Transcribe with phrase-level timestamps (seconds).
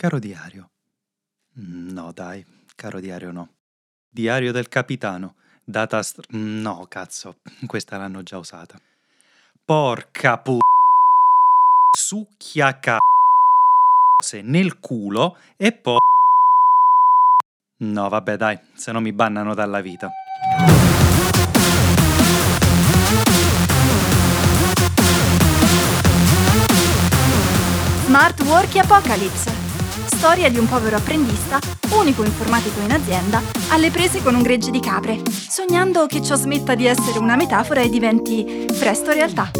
[0.00, 0.70] Caro diario.
[1.60, 2.42] Mm, No, dai,
[2.74, 3.50] caro diario no.
[4.10, 5.34] Diario del capitano.
[5.62, 6.24] Data str...
[6.34, 8.80] mm, No, cazzo, questa l'hanno già usata.
[9.62, 10.56] Porca pu...
[11.94, 15.98] Succhia cose nel culo e poi...
[17.80, 20.10] No, vabbè, dai, se no mi bannano dalla vita.
[28.06, 29.59] Smart Work Apocalypse.
[30.20, 31.58] Storia di un povero apprendista,
[31.92, 36.74] unico informatico in azienda, alle prese con un gregge di capre, sognando che ciò smetta
[36.74, 39.50] di essere una metafora e diventi presto realtà.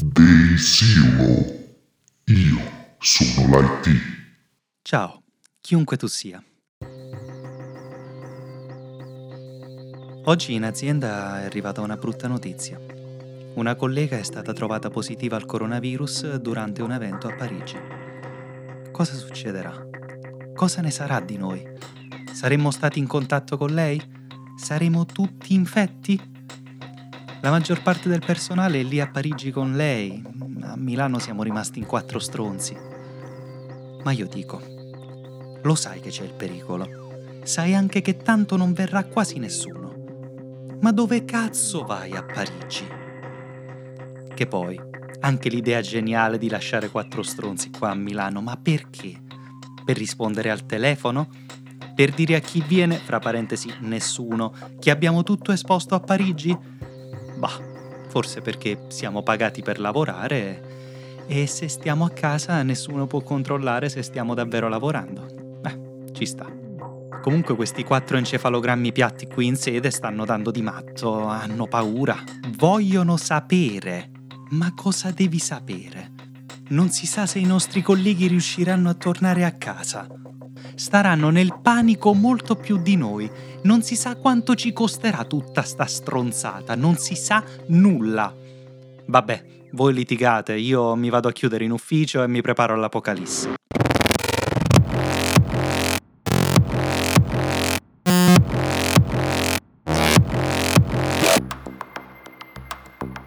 [0.00, 1.44] Day Zero.
[2.24, 2.58] Io
[2.98, 4.00] sono l'IT.
[4.80, 5.22] Ciao,
[5.60, 6.42] chiunque tu sia.
[10.24, 12.80] Oggi in azienda è arrivata una brutta notizia.
[13.56, 18.05] Una collega è stata trovata positiva al coronavirus durante un evento a Parigi.
[18.96, 19.74] Cosa succederà?
[20.54, 21.62] Cosa ne sarà di noi?
[22.32, 24.00] Saremmo stati in contatto con lei?
[24.56, 26.18] Saremo tutti infetti?
[27.42, 30.24] La maggior parte del personale è lì a Parigi con lei.
[30.62, 32.74] A Milano siamo rimasti in quattro stronzi.
[34.02, 34.62] Ma io dico,
[35.60, 37.40] lo sai che c'è il pericolo.
[37.44, 39.92] Sai anche che tanto non verrà quasi nessuno.
[40.80, 42.86] Ma dove cazzo vai a Parigi?
[44.32, 44.80] Che poi,
[45.26, 49.20] anche l'idea geniale di lasciare quattro stronzi qua a Milano, ma perché?
[49.84, 51.28] Per rispondere al telefono?
[51.96, 56.56] Per dire a chi viene, fra parentesi, nessuno, che abbiamo tutto esposto a Parigi?
[57.38, 57.60] Bah,
[58.08, 64.02] forse perché siamo pagati per lavorare e se stiamo a casa nessuno può controllare se
[64.02, 65.26] stiamo davvero lavorando.
[65.60, 66.46] Beh, ci sta.
[67.20, 72.16] Comunque questi quattro encefalogrammi piatti qui in sede stanno dando di matto, hanno paura,
[72.56, 74.15] vogliono sapere.
[74.50, 76.12] Ma cosa devi sapere?
[76.68, 80.06] Non si sa se i nostri colleghi riusciranno a tornare a casa.
[80.76, 83.28] Staranno nel panico molto più di noi.
[83.62, 88.32] Non si sa quanto ci costerà tutta sta stronzata, non si sa nulla.
[89.06, 93.54] Vabbè, voi litigate, io mi vado a chiudere in ufficio e mi preparo all'apocalisse.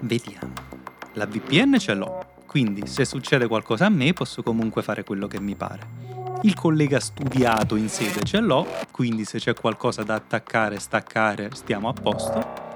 [0.00, 0.51] Vediamo.
[1.14, 5.40] La VPN ce l'ho, quindi se succede qualcosa a me posso comunque fare quello che
[5.40, 6.10] mi pare.
[6.42, 11.88] Il collega studiato in sede ce l'ho, quindi se c'è qualcosa da attaccare, staccare, stiamo
[11.88, 12.70] a posto.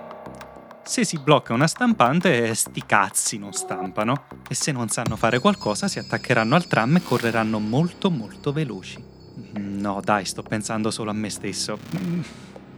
[0.85, 4.25] Se si blocca una stampante, sti cazzi non stampano.
[4.49, 9.03] E se non sanno fare qualcosa, si attaccheranno al tram e correranno molto molto veloci.
[9.55, 11.79] No, dai, sto pensando solo a me stesso.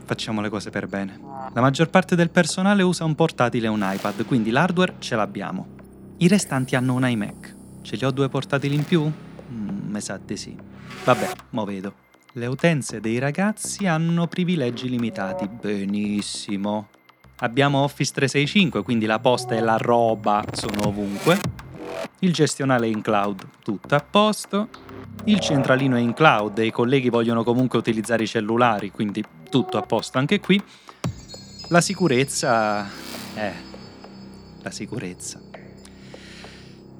[0.09, 1.19] Facciamo le cose per bene.
[1.53, 5.67] La maggior parte del personale usa un portatile e un iPad, quindi l'hardware ce l'abbiamo.
[6.17, 7.55] I restanti hanno un iMac.
[7.83, 9.03] Ce li ho due portatili in più?
[9.03, 10.57] Mm, di sì.
[11.05, 11.93] Vabbè, mo vedo.
[12.33, 15.47] Le utenze dei ragazzi hanno privilegi limitati.
[15.47, 16.87] Benissimo.
[17.41, 21.39] Abbiamo Office 365, quindi la posta e la roba sono ovunque.
[22.21, 24.69] Il gestionale in cloud, tutto a posto.
[25.25, 29.77] Il centralino è in cloud e i colleghi vogliono comunque utilizzare i cellulari, quindi tutto
[29.77, 30.61] a posto anche qui.
[31.69, 32.87] La sicurezza...
[33.35, 33.53] Eh,
[34.61, 35.39] la sicurezza.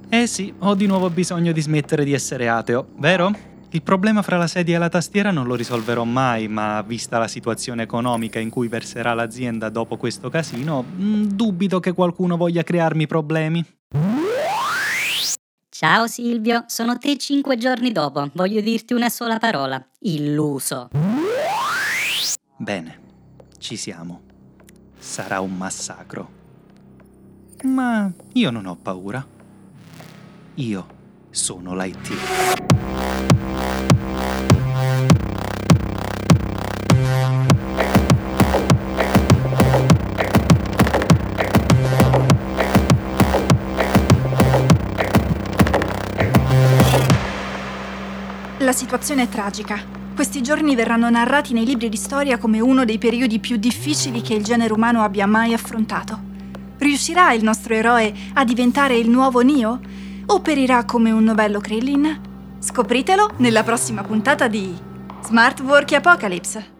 [0.09, 3.31] Eh sì, ho di nuovo bisogno di smettere di essere ateo, vero?
[3.71, 7.27] Il problema fra la sedia e la tastiera non lo risolverò mai, ma vista la
[7.27, 13.05] situazione economica in cui verserà l'azienda dopo questo casino, mm, dubito che qualcuno voglia crearmi
[13.05, 13.63] problemi.
[15.79, 18.29] Ciao Silvio, sono te cinque giorni dopo.
[18.33, 19.81] Voglio dirti una sola parola.
[19.99, 20.89] Illuso.
[22.57, 22.99] Bene,
[23.59, 24.23] ci siamo.
[24.97, 26.29] Sarà un massacro.
[27.63, 29.25] Ma io non ho paura.
[30.55, 30.87] Io
[31.29, 33.08] sono l'IT.
[48.61, 49.81] La situazione è tragica.
[50.13, 54.33] Questi giorni verranno narrati nei libri di storia come uno dei periodi più difficili che
[54.33, 56.19] il genere umano abbia mai affrontato.
[56.77, 59.79] Riuscirà il nostro eroe a diventare il nuovo Neo?
[60.25, 62.19] O perirà come un novello Krillin?
[62.59, 64.77] Scopritelo nella prossima puntata di
[65.23, 66.78] Smart Work Apocalypse.